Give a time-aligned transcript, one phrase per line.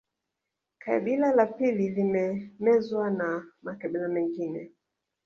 [0.79, 4.71] Kabila la pili limemezwa na makabila mengine